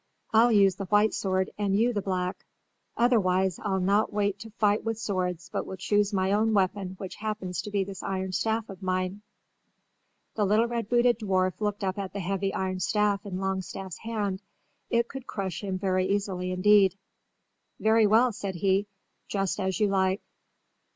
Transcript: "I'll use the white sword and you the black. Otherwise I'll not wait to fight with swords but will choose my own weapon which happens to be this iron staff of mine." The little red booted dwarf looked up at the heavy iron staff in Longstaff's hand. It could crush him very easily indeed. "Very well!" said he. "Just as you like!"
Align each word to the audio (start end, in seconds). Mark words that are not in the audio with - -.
"I'll 0.33 0.51
use 0.51 0.77
the 0.77 0.85
white 0.85 1.13
sword 1.13 1.51
and 1.59 1.77
you 1.77 1.93
the 1.93 2.01
black. 2.01 2.43
Otherwise 2.97 3.59
I'll 3.61 3.79
not 3.79 4.11
wait 4.11 4.39
to 4.39 4.49
fight 4.49 4.83
with 4.83 4.97
swords 4.97 5.47
but 5.53 5.67
will 5.67 5.77
choose 5.77 6.11
my 6.11 6.31
own 6.31 6.55
weapon 6.55 6.95
which 6.97 7.17
happens 7.17 7.61
to 7.61 7.69
be 7.69 7.83
this 7.83 8.01
iron 8.01 8.31
staff 8.31 8.67
of 8.67 8.81
mine." 8.81 9.21
The 10.33 10.43
little 10.43 10.65
red 10.65 10.89
booted 10.89 11.19
dwarf 11.19 11.61
looked 11.61 11.83
up 11.83 11.99
at 11.99 12.13
the 12.13 12.19
heavy 12.19 12.51
iron 12.51 12.79
staff 12.79 13.27
in 13.27 13.37
Longstaff's 13.37 13.99
hand. 13.99 14.41
It 14.89 15.07
could 15.07 15.27
crush 15.27 15.63
him 15.63 15.77
very 15.77 16.07
easily 16.07 16.51
indeed. 16.51 16.95
"Very 17.79 18.07
well!" 18.07 18.31
said 18.31 18.55
he. 18.55 18.87
"Just 19.27 19.59
as 19.59 19.79
you 19.79 19.87
like!" 19.87 20.19